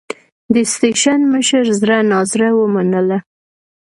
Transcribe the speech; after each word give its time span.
د 0.53 0.55
سټېشن 0.73 1.19
مشر 1.33 1.63
زړه 1.81 1.97
نازړه 2.11 2.49
ومنله. 2.55 3.17